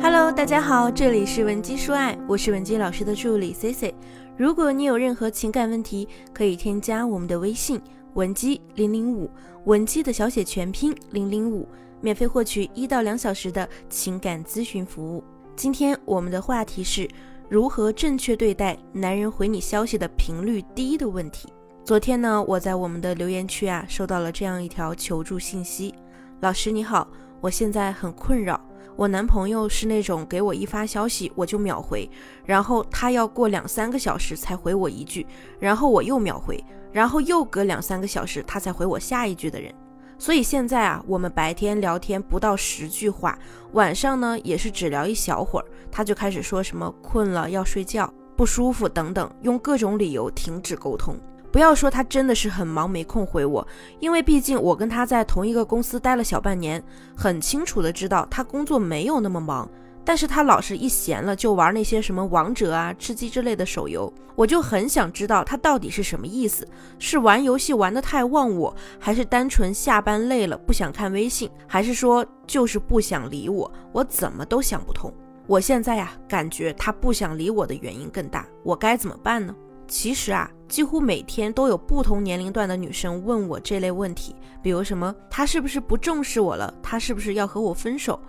[0.00, 3.94] Hello，大家好，这里是文姬说爱，我是文姬老师的助理 C C。
[4.36, 7.80] 如果你有任何情感问题，可以添加我们的微信
[8.14, 9.28] 文姬零零五，
[9.64, 11.68] 文姬的小写全拼零零五，
[12.00, 15.24] 免费获取一到两小时的情感咨询服务。
[15.56, 17.08] 今天我们的话题是
[17.48, 21.48] 如何正确对待男人回你消息的频率低的问题。
[21.84, 25.92] 昨天呢，我在我们的留言区啊，收到了这样一条求助信息：
[26.40, 27.08] 老师你好，
[27.40, 28.60] 我现在很困扰。
[28.98, 32.10] 我男朋友是那种给我一发消息我就秒回，
[32.44, 35.24] 然后他要过两三个小时才回我一句，
[35.60, 36.58] 然后我又秒回，
[36.90, 39.72] 然后又隔两三个小时他才回我下一句的人。
[40.18, 43.38] 所以现在啊，我们白天聊天不到十句话，
[43.70, 51.16] 晚上呢也是只聊一小会儿，他就开始说什么困了要睡觉、不舒服等等，用各种理由停止沟通。
[51.50, 53.66] 不要说他真的是很忙没空回我，
[54.00, 56.82] 因为毕竟我跟他在同一个公司待了小半年，
[57.16, 59.68] 很清楚的知道他工作没有那么忙，
[60.04, 73.70] 但是他老是一闲了就玩那些什么王者啊、吃鸡之类的手游，我就很想知道他到底是什么意思，是玩游戏玩的太忘我，还是单纯下班累了不想看微信，还是说就是不想理我？
[73.92, 75.12] 我怎么都想不通。
[75.46, 79.54] 我现在呀，感觉他不想理我的原因更大，我该怎么办呢？
[79.88, 86.72] 其实啊，几乎每天都有不同年龄段的女生问我这类问题，比如什么他是不是不重视我了？
[86.82, 88.20] 他是不是要和我分手？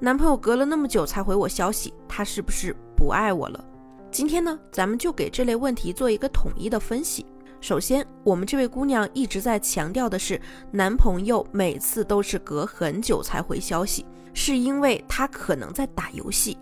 [0.00, 3.64] 男朋友隔了那么久才回我消息，他是不是不爱我了？
[4.12, 7.26] 今天呢，咱们就给这类问题做一个统一的分析。
[7.60, 16.56] 首先，我们这位姑娘一直在强调的是，男朋友每次都是隔很久才回消息，是因为他可能在打游戏。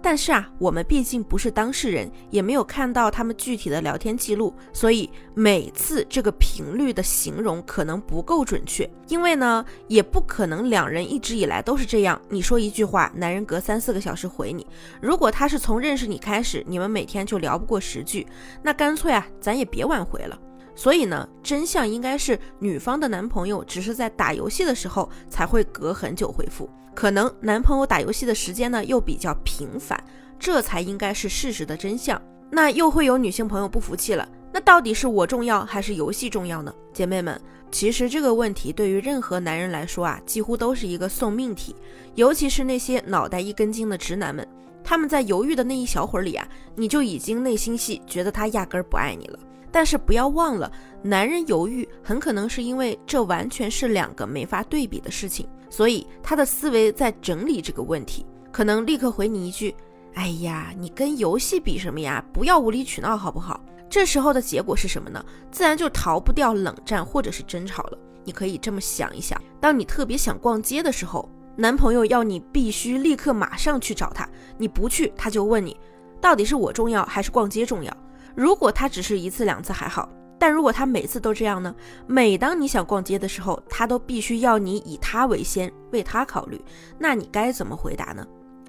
[0.00, 8.88] 但是啊，我们毕竟不是当事人，也没有看到他们具体的聊天记录，所以每次这个频率的形容可能不够准确。
[9.08, 12.20] 因为呢，也不可能两人一直以来都是这样。
[12.28, 14.66] 你说一句话，男人隔三四个小时回你。
[15.00, 18.26] 如果他是从认识你开始，你们每天就聊不过十句，
[18.62, 20.38] 那干脆啊，咱也别挽回了。
[20.74, 26.68] 所以呢，真相应该是女方的男朋友只是在打游戏的时候才会隔很久回复。
[26.94, 30.02] 可能男朋友打游戏的时间呢又比较频繁，
[30.38, 32.20] 这才应该是事实的真相。
[32.50, 36.74] 那又会有女性朋友不服气了，那到底是我重要还是游戏重要呢？
[36.92, 37.40] 姐妹们，
[37.70, 41.74] 其实这个问题对于任何男人来说啊，几乎都是一个送命题，
[42.14, 44.46] 尤其是那些脑袋一根筋的直男们，
[44.84, 49.38] 他们在犹豫的那一小会儿里啊，你就已经内心戏觉得他压根儿不爱你了。
[49.72, 50.70] 但是不要忘了，
[51.02, 55.48] 男人犹豫很可能是因为这完全是两个没法对比的事情。
[55.70, 59.74] 所以他的思维在整理这个问题，可能立刻回你一句
[60.14, 62.22] ：“哎呀，你跟游戏比什么呀？
[62.30, 65.24] 不要无理取闹好不好？”这时候的结果是什么呢？
[65.50, 67.98] 自然就逃不掉冷战或者是争吵了。
[68.24, 75.76] 你可以这么想一想：当你特别想逛街的时候，男朋友要你必须立刻马上去找他，你不去，他就问你，
[76.20, 77.96] 到底是我重要还是逛街重要？
[78.34, 80.08] 如果他只是一次两次还好。
[80.38, 81.72] 但如果他每次都这样呢？
[82.04, 86.60] 每当你想逛街的时候，他都必须要你以他为先，为他考虑，
[86.98, 88.26] 那你该怎么回答呢？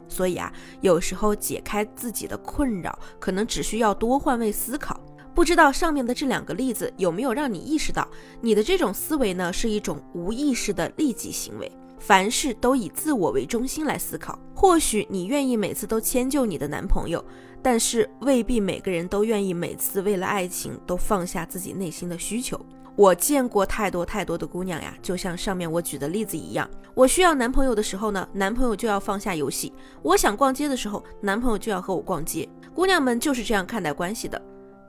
[0.07, 5.01] 所以啊，有时候解开自己的困扰，可能只需要多换位思考。
[5.33, 8.07] 不知道上面的这两个例子有没有让你意识到，
[8.39, 11.71] 你的这种思维呢，是一种无意识的利己行为。
[11.97, 17.23] 凡事都以自我为中心来思考，或许你愿意每次都迁就你的男朋友，
[17.63, 22.59] 但是未必每个人都愿意每次为了爱情都放下自己内心的需求。
[22.95, 29.71] 我见过太多太多的姑娘呀，就像上面我举的例子一样，我需要男朋友的时候呢，男朋友就要放下游戏；
[30.03, 32.47] 我想逛街的时候，男朋友就要和我逛街。
[32.71, 34.39] 姑娘们就是这样看待关系的。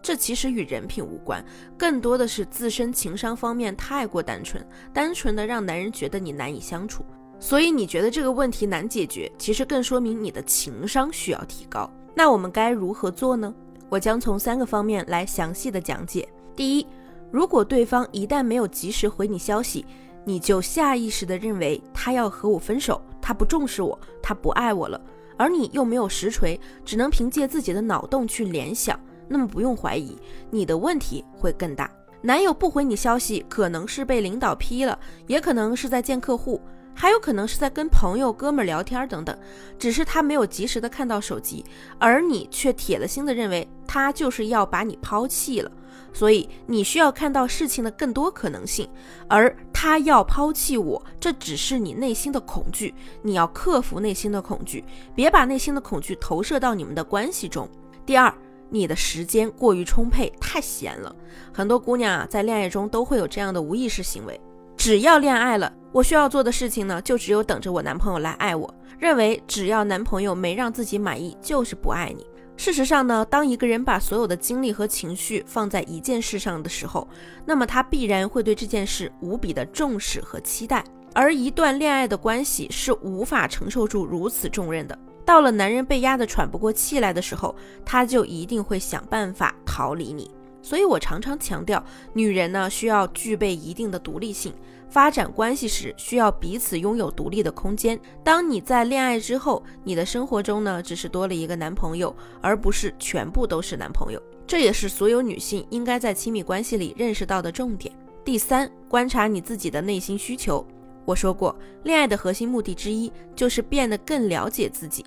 [0.03, 1.43] 这其实与人品无关，
[1.79, 7.03] 更多的是自身情商方面太过单纯，单纯的让男人觉得你难以相处。
[7.41, 11.91] 所以你觉得这个问题难解决，其实更说明你的情商需要提高。
[12.15, 13.53] 那我们该如何做呢？
[13.89, 16.29] 我将从三个方面来详细的讲解。
[16.57, 16.87] 第一，
[17.31, 19.85] 如果对方一旦没有及时回你消息，
[20.25, 25.01] 你就下意识的认为他要和我分手，他不重视我，他不爱我了，
[25.37, 28.99] 而你又没有实锤，只能凭借自己的脑洞去联想。
[29.27, 30.17] 那么不用怀疑，
[30.51, 31.91] 你的问题会更大。
[32.23, 36.61] 男友不回你消息，可能是被领导批了，也可能是在见客户，
[36.95, 39.37] 还有可能是在跟朋友、哥们儿聊天等等。
[39.79, 41.65] 只是他没有及时的看到手机，
[41.99, 45.71] 而你却铁了心的认为他就是要把你抛弃了。
[46.13, 48.89] 所以你需要看到事情的更多可能性，
[49.29, 52.95] 而他要抛弃我，这只是你内心的恐惧。
[53.23, 57.69] 你要克服内心的恐惧，别把内心的恐惧投射到你们的关系中。
[58.07, 58.33] 第二。
[58.71, 61.15] 你的时间过于充沛，太闲了。
[61.53, 64.41] 很多姑娘啊，在恋爱中都会有这样的无意识行为。
[64.85, 68.75] 只要恋爱了，我需要做的事情呢，就只有等着我男朋友来爱我。
[68.99, 72.27] 认为只要男朋友没让自己满意，就是不爱你。
[72.59, 77.09] 事实上呢，当一个人把所有的精力和情绪放在一件事上的时候，
[77.47, 80.85] 那么他必然会对这件事无比的重视和期待。
[81.15, 84.99] 而一段恋爱的关系是无法承受住如此重任的。
[85.25, 87.57] 到了男人被压得喘不过气来的时候，
[87.87, 90.31] 他就一定会想办法逃离你。
[90.65, 91.85] 所以我常常强调，
[92.15, 94.55] 女人呢需要具备一定的独立性，
[94.89, 98.01] 发展关系时需要彼此拥有独立的空间。
[98.25, 104.21] 当你在恋爱之后，你的生活中呢只是多了一个男朋友，而不是全部都是男朋友。
[104.47, 107.95] 这也是所有女性应该在亲密关系里认识到的重点。
[108.25, 110.67] 第三，观察你自己的内心需求。
[111.05, 115.05] 我说过，恋爱的核心目的之一就是变得更了解自己。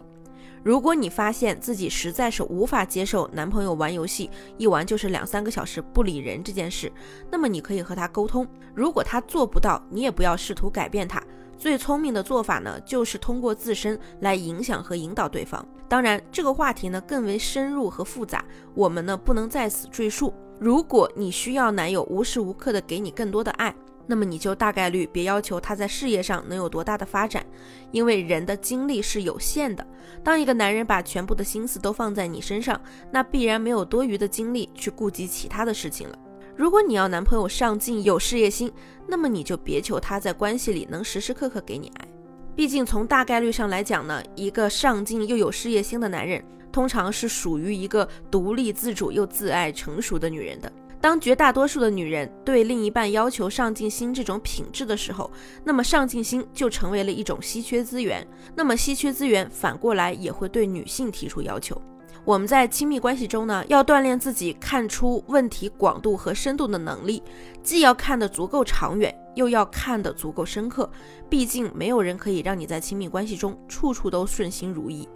[0.68, 6.92] 如果你发现自己实在是无法接受男朋友玩游戏一玩就是两三个小时不理人这件事，
[7.32, 8.46] 那么你可以和他沟通。
[8.76, 11.24] 如果他做不到，你也不要试图改变他。
[11.58, 15.66] 最聪明的做法呢，就是通过自身来影响和引导对方。
[15.88, 18.44] 当然，这个话题呢更为深入和复杂，
[18.76, 20.34] 我们呢不能在此赘述。
[20.60, 23.74] 如果你需要男友无时无刻的给你更多的爱。
[24.08, 27.46] 那么你就大概率别要求他在事业上能有多大的发展，
[27.92, 29.86] 因为人的精力是有限的。
[30.24, 32.82] 当一个男人把全部的心思都放在你身上，
[33.12, 36.18] 那必然没有多余的精力去顾及其他的事情了。
[36.56, 38.72] 如果你要男朋友上进有事业心，
[39.08, 42.08] 那么你就别求他在关系里能时时刻刻给你爱。
[42.56, 50.72] 毕竟从大概率上来讲呢，一个上进又有事业心的男人，通常是属于一个独立自主又自爱成熟的女人的。
[51.08, 55.32] 当绝大多数的女人对另一半要求上进心这种品质的时候，
[55.64, 58.28] 那么上进心就成为了一种稀缺资源。
[58.54, 61.82] 那么稀缺资源反过来也会对女性提出要求。
[62.26, 67.24] 我们在亲密关系中呢，要锻炼自己看出问题广度和深度的能力，
[67.64, 70.92] 既要看得足够长远，又要看得足够深刻。
[71.30, 75.08] 毕竟没有人可以让你在亲密关系中处处都顺心如意。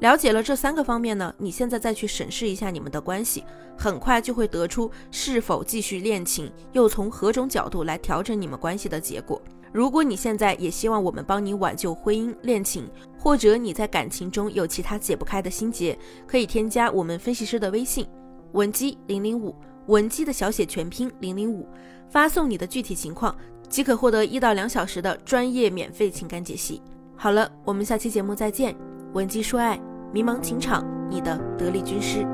[0.00, 3.42] 了解了这三个方面呢，你现在再去审视一下你们的关系，
[3.78, 9.40] 很快就会得出是否继续恋情，又从何种角度来调整你们关系的结果。
[9.72, 12.88] 如果你现在也希望我们帮你挽救婚姻恋情，
[13.18, 18.06] 或者你在感情中有其他解不开的心结，可以添加我们分析师的微信
[18.52, 19.54] 文姬零零五，
[19.86, 21.66] 文姬的小写全拼零零五，
[22.08, 23.36] 发送你的具体情况，
[23.68, 26.80] 即可获得一到两小时的专业免费情感解析。
[27.16, 28.95] 好了，我们下期节目再见。
[29.12, 29.80] 文姬说爱，
[30.12, 32.26] 迷茫情场，你的得力军师。